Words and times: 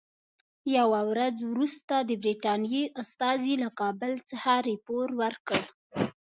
یوه 0.77 1.01
ورځ 1.11 1.35
وروسته 1.51 1.95
د 2.09 2.11
برټانیې 2.23 2.83
استازي 3.01 3.53
له 3.63 3.69
کابل 3.79 4.11
څخه 4.29 4.51
راپور 4.67 5.07
ورکړ. 5.21 5.61